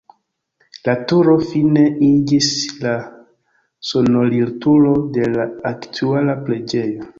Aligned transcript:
La 0.87 0.93
turo 1.11 1.35
fine 1.49 1.83
iĝis 2.07 2.47
la 2.87 2.95
sonorilturo 3.91 4.97
de 5.19 5.31
la 5.37 5.49
aktuala 5.75 6.39
preĝejo. 6.51 7.09